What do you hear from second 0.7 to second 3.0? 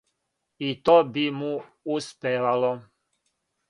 то би му успевало.